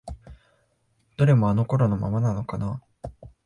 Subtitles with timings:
[1.15, 2.81] どれもあの頃のままなのかな？